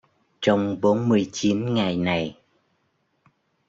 [0.41, 2.35] trong bốn mươi chín ngày này